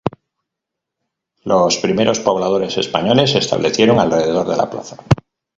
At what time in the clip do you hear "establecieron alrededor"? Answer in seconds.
3.37-4.47